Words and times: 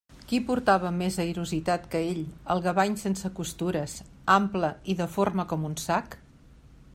Qui 0.29 0.37
portava 0.45 0.85
amb 0.91 1.01
més 1.03 1.17
airositat 1.23 1.85
que 1.91 2.01
ell 2.13 2.23
el 2.55 2.63
gavany 2.69 2.95
sense 3.03 3.31
costures, 3.41 3.95
ample 4.37 4.73
i 4.95 4.97
deforme 5.05 5.47
com 5.53 5.69
un 5.71 5.81
sac? 5.85 6.19